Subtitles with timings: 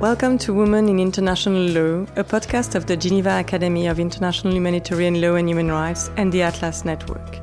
[0.00, 5.22] Welcome to Women in International Law, a podcast of the Geneva Academy of International Humanitarian
[5.22, 7.38] Law and Human Rights and the Atlas Network.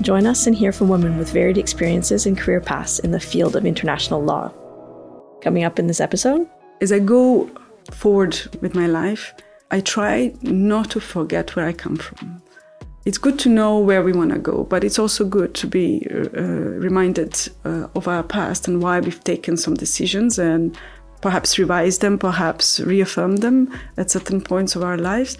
[0.00, 3.56] Join us and hear from women with varied experiences and career paths in the field
[3.56, 4.50] of international law.
[5.42, 6.48] Coming up in this episode,
[6.80, 7.50] as I go
[7.90, 9.34] forward with my life,
[9.70, 12.42] I try not to forget where I come from.
[13.04, 16.06] It's good to know where we want to go, but it's also good to be
[16.10, 20.76] uh, reminded uh, of our past and why we've taken some decisions and
[21.20, 25.38] perhaps revise them, perhaps reaffirm them at certain points of our lives.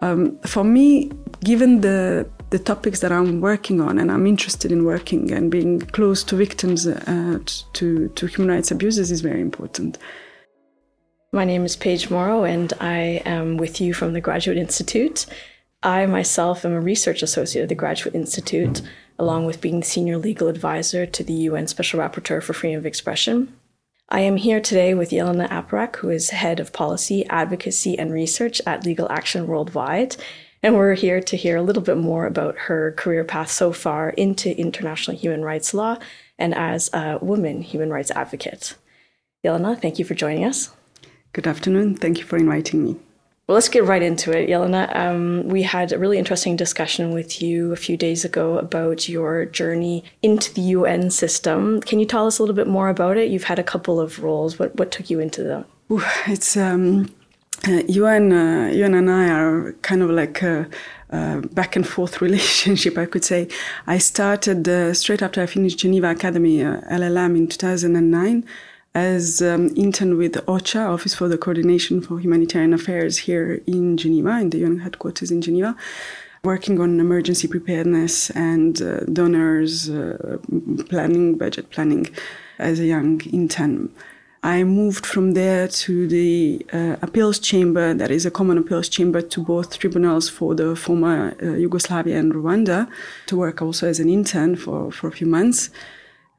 [0.00, 1.12] Um, for me,
[1.44, 5.80] given the the topics that I'm working on and I'm interested in working and being
[5.80, 7.38] close to victims uh,
[7.72, 9.96] to, to human rights abuses is very important.
[11.32, 15.24] My name is Paige Morrow and I am with you from the Graduate Institute.
[15.82, 18.82] I myself am a research associate at the Graduate Institute,
[19.18, 23.56] along with being senior legal advisor to the UN Special Rapporteur for Freedom of Expression.
[24.12, 28.60] I am here today with Jelena Aparac, who is head of policy, advocacy, and research
[28.66, 30.16] at Legal Action Worldwide.
[30.62, 34.10] And we're here to hear a little bit more about her career path so far
[34.10, 35.96] into international human rights law
[36.38, 38.76] and as a woman human rights advocate.
[39.42, 40.68] Jelena, thank you for joining us.
[41.32, 41.96] Good afternoon.
[41.96, 42.96] Thank you for inviting me.
[43.52, 44.96] Well, let's get right into it, Jelena.
[44.96, 49.44] Um, we had a really interesting discussion with you a few days ago about your
[49.44, 51.82] journey into the UN system.
[51.82, 53.30] Can you tell us a little bit more about it?
[53.30, 54.58] You've had a couple of roles.
[54.58, 55.66] What what took you into them?
[55.90, 57.10] Ooh, it's um,
[57.68, 58.32] uh, UN.
[58.32, 60.40] Uh, UN and I are kind of like.
[60.42, 60.66] A,
[61.10, 63.48] uh, back and forth relationship, I could say.
[63.86, 68.46] I started uh, straight after I finished Geneva Academy uh, LLM in 2009
[68.94, 74.38] as um, intern with OCHA, Office for the Coordination for Humanitarian Affairs here in Geneva,
[74.38, 75.74] in the UN headquarters in Geneva,
[76.44, 80.38] working on emergency preparedness and uh, donors uh,
[80.88, 82.06] planning, budget planning
[82.58, 83.90] as a young intern.
[84.44, 89.22] I moved from there to the uh, appeals chamber, that is a common appeals chamber
[89.22, 92.90] to both tribunals for the former uh, Yugoslavia and Rwanda,
[93.26, 95.70] to work also as an intern for, for a few months.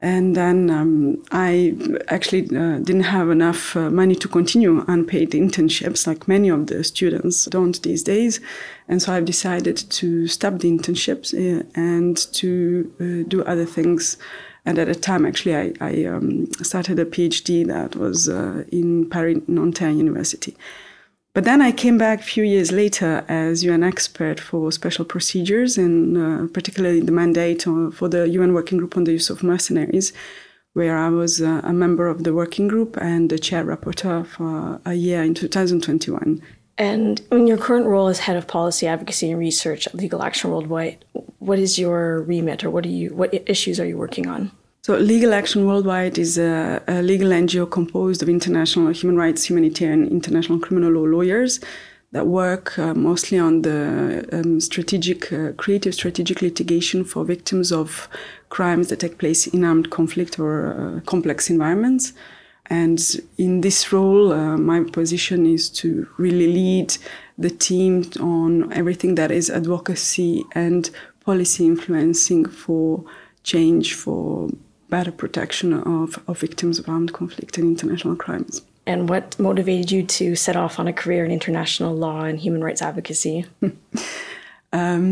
[0.04, 1.74] And then um, I
[2.08, 6.84] actually uh, didn't have enough uh, money to continue unpaid internships, like many of the
[6.84, 8.38] students don't these days.
[8.86, 14.18] And so I've decided to stop the internships uh, and to uh, do other things.
[14.66, 19.08] And at the time, actually, I, I um, started a PhD that was uh, in
[19.08, 20.54] Paris Nanterre University.
[21.34, 25.76] But then I came back a few years later as UN expert for special procedures
[25.76, 30.12] and uh, particularly the mandate for the UN Working Group on the Use of Mercenaries,
[30.74, 34.80] where I was uh, a member of the working group and the chair rapporteur for
[34.86, 36.40] a year in 2021.
[36.78, 40.52] And in your current role as head of policy advocacy and research at Legal Action
[40.52, 41.04] Worldwide,
[41.40, 44.52] what is your remit or what, are you, what issues are you working on?
[44.84, 50.06] So, Legal Action Worldwide is a, a, legal NGO composed of international human rights, humanitarian,
[50.08, 51.58] international criminal law lawyers
[52.12, 58.10] that work uh, mostly on the um, strategic, uh, creative strategic litigation for victims of
[58.50, 62.12] crimes that take place in armed conflict or uh, complex environments.
[62.66, 63.00] And
[63.38, 66.94] in this role, uh, my position is to really lead
[67.38, 70.90] the team on everything that is advocacy and
[71.24, 73.02] policy influencing for
[73.44, 74.50] change for
[74.96, 78.62] better protection of, of victims of armed conflict and international crimes.
[78.86, 82.62] And what motivated you to set off on a career in international law and human
[82.62, 83.36] rights advocacy?
[84.80, 85.04] um,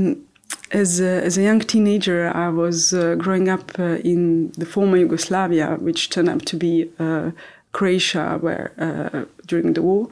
[0.83, 4.99] as, a, as a young teenager, I was uh, growing up uh, in the former
[4.99, 7.33] Yugoslavia, which turned out to be uh,
[7.73, 10.09] Croatia, where uh, during the war.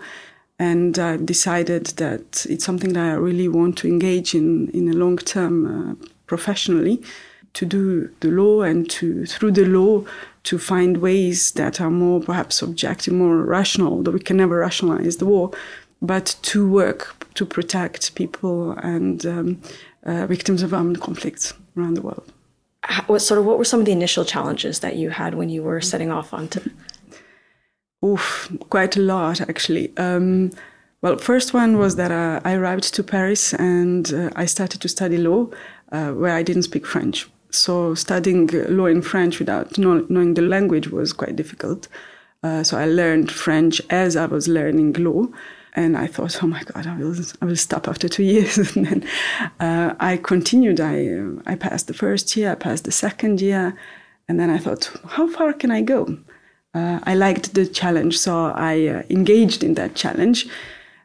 [0.58, 4.96] And I decided that it's something that I really want to engage in in a
[5.04, 5.94] long term uh,
[6.26, 6.96] professionally
[7.54, 10.04] to do the law and to through the law
[10.44, 15.18] to find ways that are more perhaps objective, more rational, though we can never rationalize
[15.18, 15.50] the war,
[16.00, 19.62] but to work to protect people and um,
[20.04, 22.32] uh, victims of armed conflicts around the world.
[23.06, 25.62] what sort of what were some of the initial challenges that you had when you
[25.62, 26.60] were setting off onto?
[28.04, 29.94] Oof, quite a lot actually.
[29.98, 30.50] Um,
[31.02, 34.88] well, first one was that uh, I arrived to Paris and uh, I started to
[34.88, 35.48] study law,
[35.92, 40.88] uh, where I didn't speak French so studying law in French without knowing the language
[40.88, 41.88] was quite difficult.
[42.42, 45.26] Uh, so I learned French as I was learning law.
[45.74, 48.58] And I thought, oh my God, I will, I will stop after two years.
[48.58, 49.08] and then
[49.60, 50.80] uh, I continued.
[50.80, 53.76] I, I passed the first year, I passed the second year.
[54.28, 56.18] And then I thought, how far can I go?
[56.72, 60.46] Uh, I liked the challenge, so I uh, engaged in that challenge.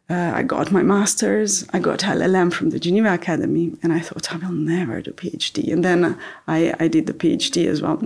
[0.08, 1.66] Uh, I got my master's.
[1.74, 5.74] I got LLM from the Geneva Academy, and I thought I will never do PhD.
[5.74, 6.18] And then
[6.48, 8.04] I, I did the PhD as well.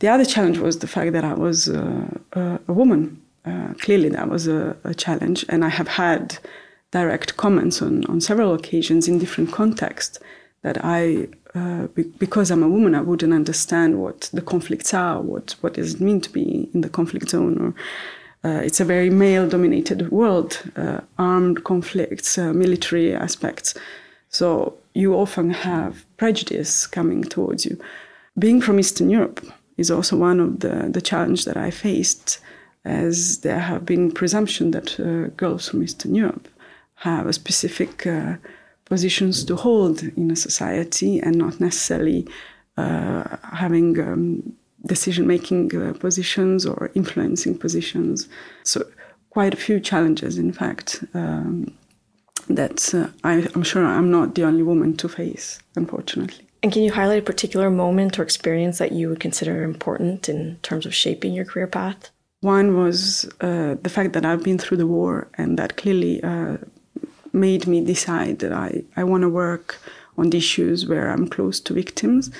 [0.00, 4.28] The other challenge was the fact that I was uh, a woman, uh, clearly that
[4.28, 5.44] was a, a, challenge.
[5.48, 6.38] And I have had
[6.90, 10.18] direct comments on, on several occasions in different contexts
[10.62, 15.20] that I, uh, be, because I'm a woman, I wouldn't understand what the conflicts are,
[15.20, 17.58] what, what does it mean to be in the conflict zone.
[17.60, 17.72] Or uh,
[18.44, 23.74] It's a very male dominated world, uh, armed conflicts, uh, military aspects.
[24.28, 27.78] So you often have prejudice coming towards you.
[28.38, 29.44] Being from Eastern Europe
[29.76, 32.40] is also one of the, the challenge that I faced,
[32.84, 36.48] as there have been presumption that uh, girls from Eastern Europe
[36.94, 38.36] have a specific uh,
[38.86, 42.26] positions to hold in a society and not necessarily
[42.76, 44.52] uh, having um,
[44.86, 48.28] decision-making uh, positions or influencing positions.
[48.64, 48.84] So
[49.30, 51.04] quite a few challenges, in fact.
[51.14, 51.72] Um,
[52.48, 56.46] that uh, I, I'm sure I'm not the only woman to face, unfortunately.
[56.62, 60.58] And can you highlight a particular moment or experience that you would consider important in
[60.62, 62.10] terms of shaping your career path?
[62.40, 66.58] One was uh, the fact that I've been through the war, and that clearly uh,
[67.32, 69.80] made me decide that I, I want to work
[70.18, 72.30] on the issues where I'm close to victims.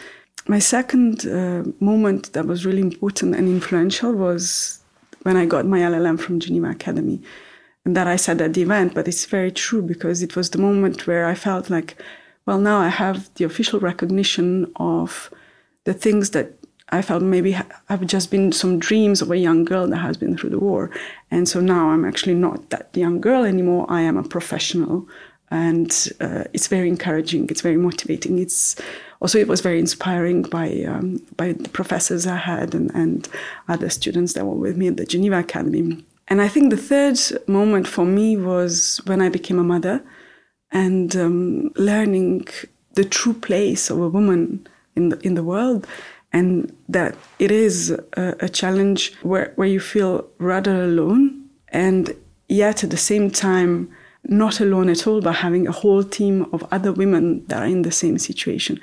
[0.49, 4.81] My second uh, moment that was really important and influential was
[5.23, 7.23] when I got my LLM from Geneva Academy
[7.85, 10.59] and that I said at the event, but it's very true because it was the
[10.59, 11.97] moment where I felt like,
[12.47, 15.31] well, now I have the official recognition of
[15.85, 16.53] the things that
[16.91, 20.37] I felt maybe have just been some dreams of a young girl that has been
[20.37, 20.91] through the war.
[21.31, 23.87] And so now I'm actually not that young girl anymore.
[23.89, 25.09] I am a professional.
[25.51, 25.91] And
[26.21, 27.49] uh, it's very encouraging.
[27.49, 28.39] It's very motivating.
[28.39, 28.77] It's
[29.23, 33.29] also it was very inspiring by um, by the professors I had and, and
[33.69, 36.05] other students that were with me at the Geneva Academy.
[36.27, 40.03] And I think the third moment for me was when I became a mother
[40.73, 42.49] and um, learning
[42.95, 44.67] the true place of a woman
[44.97, 45.87] in the, in the world
[46.33, 52.15] and that it is a, a challenge where, where you feel rather alone and
[52.49, 53.91] yet at the same time
[54.25, 57.83] not alone at all but having a whole team of other women that are in
[57.83, 58.81] the same situation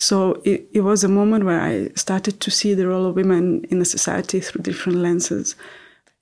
[0.00, 3.64] so it, it was a moment where i started to see the role of women
[3.70, 5.56] in the society through different lenses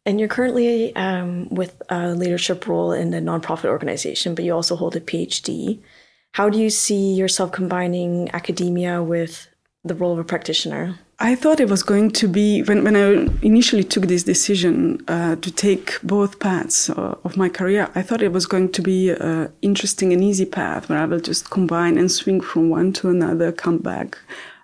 [0.06, 4.76] and you're currently um, with a leadership role in a nonprofit organization, but you also
[4.76, 5.82] hold a PhD.
[6.30, 9.48] How do you see yourself combining academia with
[9.82, 10.96] the role of a practitioner?
[11.18, 15.36] I thought it was going to be, when, when I initially took this decision uh,
[15.36, 19.10] to take both paths uh, of my career, I thought it was going to be
[19.10, 23.08] an interesting and easy path where I will just combine and swing from one to
[23.08, 24.18] another, come back.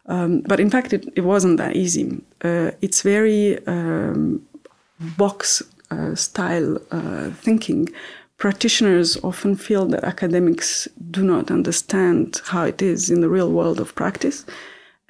[0.06, 2.20] Um, but in fact, it, it wasn't that easy.
[2.44, 4.46] Uh, it's very um,
[5.16, 7.88] box uh, style uh, thinking,
[8.37, 13.81] practitioners often feel that academics do not understand how it is in the real world
[13.81, 14.44] of practice,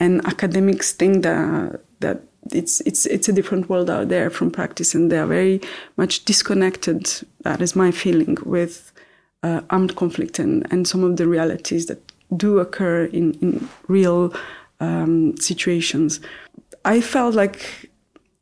[0.03, 2.19] and academics think that that
[2.53, 5.61] it's it's it's a different world out there from practice, and they are very
[5.97, 7.03] much disconnected.
[7.43, 8.93] That is my feeling with
[9.43, 12.01] uh, armed conflict and and some of the realities that
[12.37, 14.35] do occur in in real
[14.81, 16.21] um, situations.
[16.85, 17.91] I felt like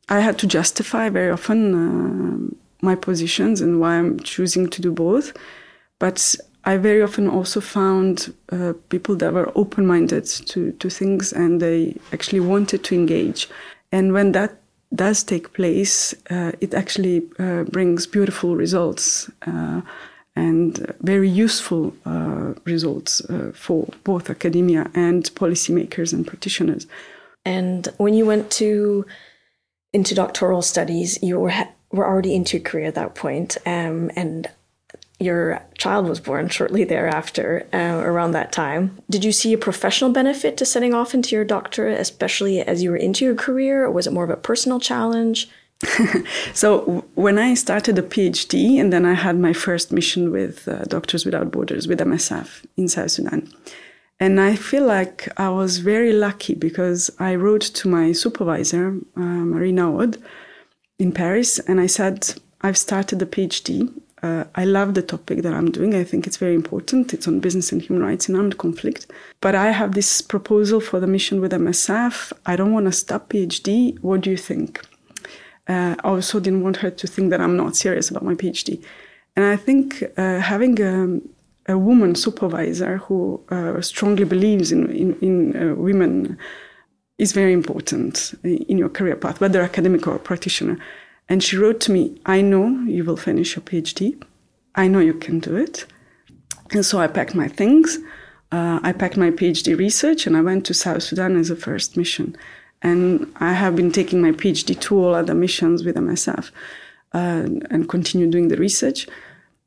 [0.09, 4.91] I had to justify very often uh, my positions and why I'm choosing to do
[4.91, 5.31] both.
[5.99, 11.33] But I very often also found uh, people that were open minded to, to things
[11.33, 13.49] and they actually wanted to engage.
[13.91, 14.61] And when that
[14.93, 19.81] does take place, uh, it actually uh, brings beautiful results uh,
[20.35, 23.21] and very useful uh, results
[23.53, 26.87] for both academia and policymakers and practitioners.
[27.43, 29.05] And when you went to
[29.93, 31.53] into doctoral studies, you were
[31.91, 34.49] were already into your career at that point, um, and
[35.21, 38.97] your child was born shortly thereafter, uh, around that time.
[39.09, 42.91] Did you see a professional benefit to setting off into your doctorate, especially as you
[42.91, 45.49] were into your career, or was it more of a personal challenge?
[46.53, 50.83] so when I started a PhD, and then I had my first mission with uh,
[50.85, 53.51] Doctors Without Borders, with MSF in South Sudan.
[54.19, 59.19] And I feel like I was very lucky because I wrote to my supervisor, uh,
[59.19, 60.21] Marina Eudes,
[60.99, 63.91] in Paris, and I said, I've started a PhD.
[64.23, 65.95] Uh, I love the topic that I'm doing.
[65.95, 67.13] I think it's very important.
[67.13, 69.11] It's on business and human rights in armed conflict.
[69.39, 72.31] But I have this proposal for the mission with MSF.
[72.45, 73.99] I don't want to stop PhD.
[74.01, 74.81] What do you think?
[75.67, 78.83] Uh, I also didn't want her to think that I'm not serious about my PhD.
[79.35, 85.19] And I think uh, having a, a woman supervisor who uh, strongly believes in, in,
[85.19, 86.37] in uh, women
[87.17, 90.77] is very important in your career path, whether academic or practitioner.
[91.31, 94.21] And she wrote to me, I know you will finish your PhD.
[94.75, 95.85] I know you can do it.
[96.71, 97.99] And so I packed my things.
[98.51, 101.95] Uh, I packed my PhD research and I went to South Sudan as a first
[101.95, 102.35] mission.
[102.81, 106.51] And I have been taking my PhD to all other missions with MSF.
[107.13, 109.07] uh, and continue doing the research.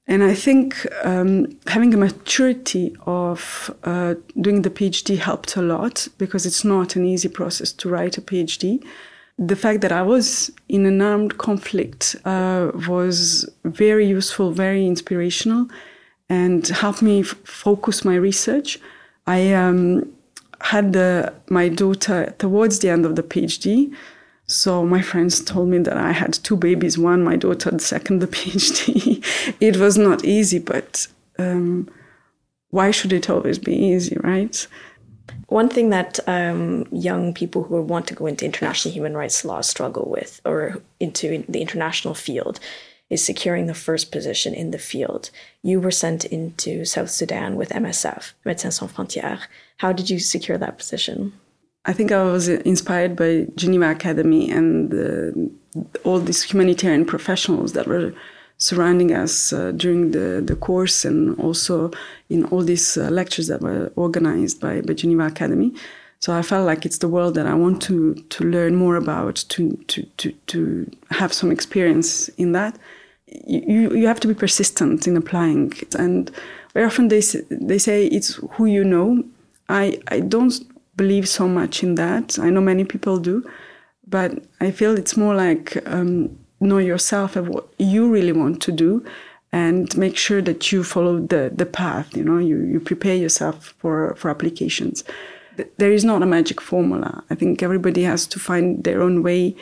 [0.06, 6.08] And I think um, having a maturity of uh, doing the PhD helped a lot
[6.18, 8.84] because it's not an easy process to write a PhD.
[9.38, 15.66] The fact that I was in an armed conflict uh, was very useful, very inspirational,
[16.28, 18.78] and helped me f- focus my research.
[19.26, 20.12] I um,
[20.60, 20.94] had
[21.50, 23.92] my daughter towards the end of the PhD,
[24.46, 28.18] so my friends told me that I had two babies, one my daughter, the second
[28.20, 29.24] the PhD.
[29.60, 31.06] it was not easy, but
[31.38, 31.88] um,
[32.70, 34.66] why should it always be easy, right?
[35.48, 39.60] One thing that um, young people who want to go into international human rights law
[39.60, 42.60] struggle with, or into the international field,
[43.10, 45.30] is securing the first position in the field.
[45.62, 49.42] You were sent into South Sudan with MSF, Médecins Sans Frontières.
[49.76, 51.32] How did you secure that position?
[51.84, 55.54] I think I was inspired by Geneva Academy and
[56.04, 58.14] all these humanitarian professionals that were
[58.58, 61.90] surrounding us uh, during the, the course and also
[62.30, 65.74] in all these uh, lectures that were organized by, by Geneva Academy.
[66.20, 69.44] So I felt like it's the world that I want to to learn more about,
[69.50, 72.78] to to to, to have some experience in that.
[73.46, 76.30] You you have to be persistent in applying, and
[76.72, 77.20] very often they
[77.50, 79.22] they say it's who you know.
[79.68, 80.54] I I don't
[80.96, 82.38] believe so much in that.
[82.38, 83.44] I know many people do,
[84.06, 84.30] but
[84.60, 89.04] I feel it's more like um, know yourself and what you really want to do
[89.54, 93.72] and make sure that you follow the, the path, you know, you, you prepare yourself
[93.78, 95.04] for, for applications.
[95.76, 97.22] There is not a magic formula.
[97.30, 99.54] I think everybody has to find their own way.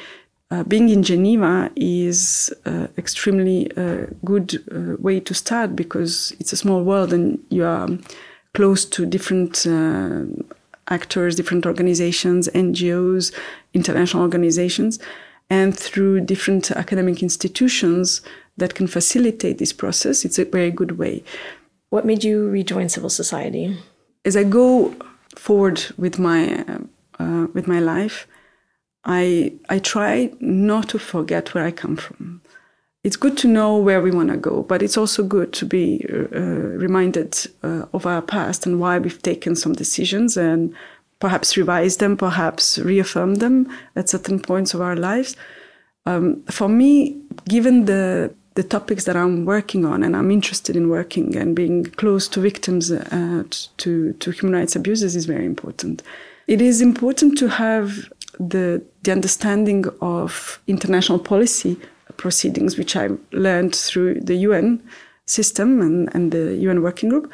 [0.50, 6.54] Uh, being in Geneva is uh, extremely uh, good uh, way to start because it's
[6.54, 7.86] a small world and you are
[8.54, 10.24] close to different uh,
[10.88, 13.34] actors, different organizations, NGOs,
[13.74, 14.98] international organizations,
[15.52, 18.22] and through different academic institutions
[18.56, 20.24] that can facilitate this process.
[20.24, 21.22] It's a very good way.
[21.90, 23.76] What made you rejoin civil society?
[24.24, 24.94] As I go
[25.36, 26.64] forward with my
[27.18, 28.26] uh, with my life,
[29.04, 32.42] I I try not to forget where I come from
[33.04, 36.06] it's good to know where we want to go, but it's also good to be
[36.08, 36.38] uh,
[36.86, 40.72] reminded uh, of our past and why we've taken some decisions and
[41.22, 43.56] perhaps revise them, perhaps reaffirm them
[43.94, 45.36] at certain points of our lives.
[46.04, 46.92] Um, for me,
[47.48, 51.84] given the the topics that I'm working on and I'm interested in working and being
[52.02, 53.44] close to victims uh,
[53.82, 56.02] to to human rights abuses is very important.
[56.54, 57.86] It is important to have
[58.52, 58.66] the
[59.04, 61.76] the understanding of international policy
[62.16, 63.04] proceedings, which I
[63.46, 64.68] learned through the UN
[65.26, 67.26] system and, and the UN working group,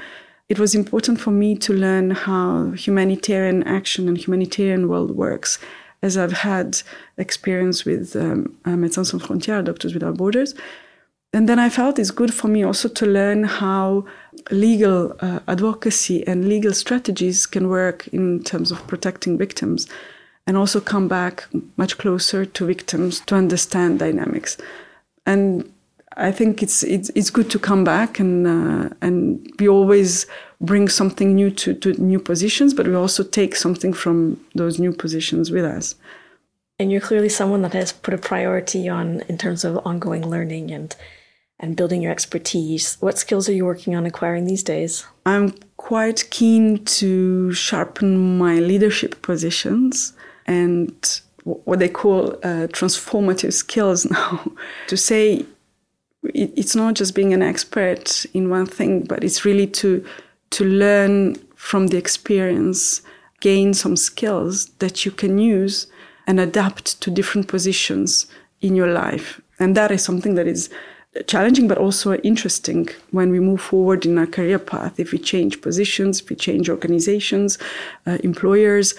[0.48, 5.58] it was important for me to learn how humanitarian action and humanitarian world works,
[6.02, 6.80] as I've had
[7.18, 10.54] experience with um, uh, Médecins Sans Frontières, Doctors Without Borders.
[11.34, 14.06] And then I felt it's good for me also to learn how
[14.50, 19.86] legal uh, advocacy and legal strategies can work in terms of protecting victims
[20.46, 24.56] and also come back much closer to victims to understand dynamics.
[25.26, 25.70] And
[26.18, 30.26] I think it's it's, it's good to come back and uh, and we always
[30.60, 34.92] bring something new to, to new positions, but we also take something from those new
[34.92, 35.94] positions with us.
[36.80, 40.70] And you're clearly someone that has put a priority on in terms of ongoing learning
[40.70, 40.94] and
[41.60, 42.96] and building your expertise.
[43.00, 45.04] What skills are you working on acquiring these days?
[45.26, 50.12] I'm quite keen to sharpen my leadership positions
[50.46, 54.52] and what they call uh, transformative skills now.
[54.86, 55.46] to say
[56.24, 60.04] it, it's not just being an expert in one thing, but it's really to
[60.50, 63.02] to learn from the experience,
[63.40, 65.86] gain some skills that you can use
[66.26, 68.26] and adapt to different positions
[68.62, 69.40] in your life.
[69.58, 70.70] And that is something that is
[71.26, 75.60] challenging but also interesting when we move forward in our career path if we change
[75.62, 77.58] positions if we change organizations
[78.06, 78.94] uh, employers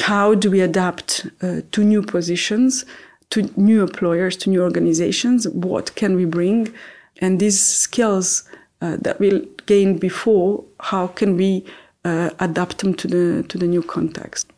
[0.00, 2.84] how do we adapt uh, to new positions,
[3.30, 5.48] to new employers, to new organizations?
[5.48, 6.72] What can we bring?
[7.20, 8.48] And these skills
[8.80, 11.64] uh, that we gained before, how can we
[12.04, 14.50] uh, adapt them to the to the new context?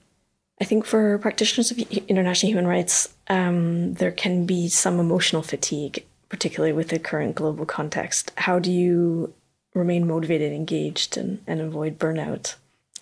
[0.60, 6.04] I think for practitioners of international human rights, um, there can be some emotional fatigue,
[6.28, 8.30] particularly with the current global context.
[8.36, 9.32] How do you
[9.74, 12.56] remain motivated, engaged, and, and avoid burnout?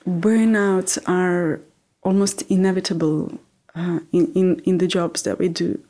[0.07, 1.61] Burnouts are
[2.03, 3.41] almost inevitable
[3.79, 5.81] uh, in, in, in the jobs that we do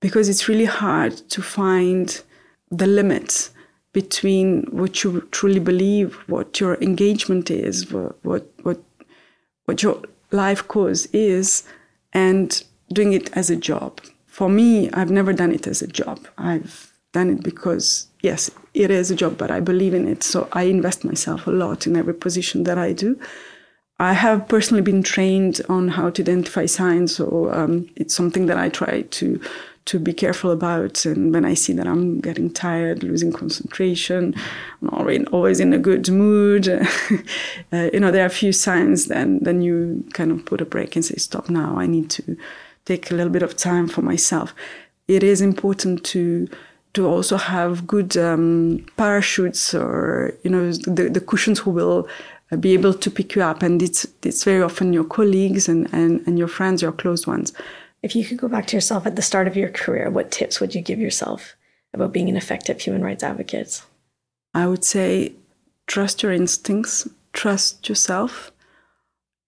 [0.00, 2.22] because it's really hard to find
[2.70, 3.50] the limits
[3.92, 8.80] between what you truly believe, what your engagement is, what what what,
[9.66, 10.00] what your
[10.30, 11.64] life cause is,
[12.12, 14.00] and doing it as a job.
[14.32, 16.18] for me, I've never done it as a job.
[16.38, 20.22] I've done it because, yes, it is a job, but I believe in it.
[20.22, 23.20] So I invest myself a lot in every position that I do.
[24.02, 28.58] I have personally been trained on how to identify signs, so um, it's something that
[28.58, 29.40] I try to
[29.84, 31.04] to be careful about.
[31.06, 34.34] And when I see that I'm getting tired, losing concentration,
[34.82, 36.68] I'm always in a good mood,
[37.72, 39.06] uh, you know, there are a few signs.
[39.06, 41.78] Then then you kind of put a break and say, stop now.
[41.78, 42.36] I need to
[42.86, 44.52] take a little bit of time for myself.
[45.06, 46.48] It is important to
[46.94, 52.08] to also have good um, parachutes or you know the, the cushions who will
[52.60, 53.62] be able to pick you up.
[53.62, 57.52] And it's, it's very often your colleagues and, and, and your friends, your close ones.
[58.02, 60.60] If you could go back to yourself at the start of your career, what tips
[60.60, 61.56] would you give yourself
[61.94, 63.82] about being an effective human rights advocate?
[64.54, 65.34] I would say
[65.86, 68.52] trust your instincts, trust yourself,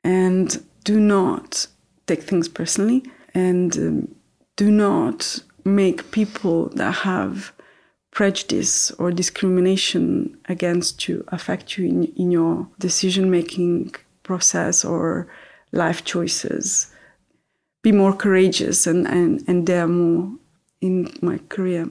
[0.02, 1.66] and do not
[2.06, 3.02] take things personally,
[3.34, 4.14] and um,
[4.56, 7.52] do not make people that have
[8.14, 15.28] prejudice or discrimination against you affect you in, in your decision making process or
[15.72, 16.90] life choices.
[17.82, 20.38] Be more courageous and, and, and dare more
[20.80, 21.90] in my career.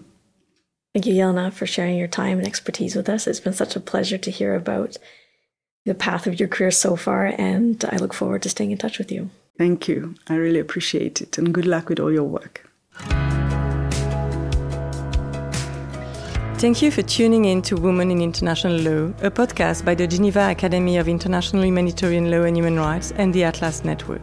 [0.94, 3.28] Thank you, Jelena, for sharing your time and expertise with us.
[3.28, 4.98] It's been such a pleasure to hear about
[5.86, 8.98] the path of your career so far, and I look forward to staying in touch
[8.98, 9.30] with you.
[9.58, 10.16] Thank you.
[10.28, 12.70] I really appreciate it, and good luck with all your work.
[16.64, 20.50] Thank you for tuning in to Women in International Law, a podcast by the Geneva
[20.50, 24.22] Academy of International Humanitarian Law and Human Rights and the Atlas Network.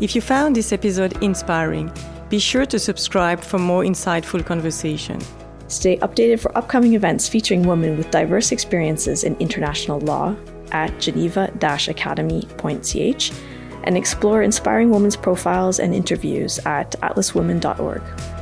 [0.00, 1.92] If you found this episode inspiring,
[2.28, 5.20] be sure to subscribe for more insightful conversation.
[5.68, 10.34] Stay updated for upcoming events featuring women with diverse experiences in international law
[10.72, 13.32] at geneva-academy.ch
[13.84, 18.39] and explore inspiring women's profiles and interviews at atlaswomen.org.